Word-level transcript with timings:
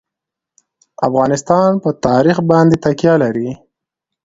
افغانستان 1.07 1.71
په 1.83 1.89
تاریخ 2.05 2.37
باندې 2.51 2.75
تکیه 2.83 3.15
لري. 3.23 3.49